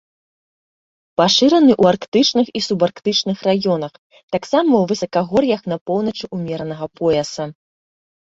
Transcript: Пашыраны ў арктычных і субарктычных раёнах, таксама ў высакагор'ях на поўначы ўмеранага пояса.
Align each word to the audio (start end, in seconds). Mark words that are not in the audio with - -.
Пашыраны 1.19 1.73
ў 1.81 1.91
арктычных 1.91 2.47
і 2.59 2.61
субарктычных 2.67 3.37
раёнах, 3.49 3.93
таксама 4.37 4.67
ў 4.77 4.83
высакагор'ях 4.93 5.61
на 5.75 5.79
поўначы 5.91 6.25
ўмеранага 6.35 6.85
пояса. 7.03 7.43